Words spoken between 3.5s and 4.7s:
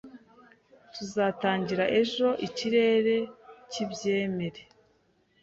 kibyemere